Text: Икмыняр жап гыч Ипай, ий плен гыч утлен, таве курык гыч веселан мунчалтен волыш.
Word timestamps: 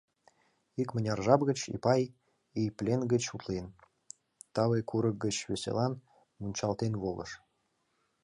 Икмыняр 0.81 1.19
жап 1.25 1.41
гыч 1.49 1.59
Ипай, 1.75 2.01
ий 2.61 2.69
плен 2.77 3.01
гыч 3.11 3.23
утлен, 3.35 3.65
таве 4.53 4.79
курык 4.89 5.15
гыч 5.25 5.35
веселан 5.49 5.93
мунчалтен 6.39 6.93
волыш. 7.01 7.31